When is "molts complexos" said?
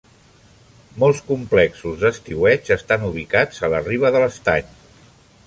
1.03-1.99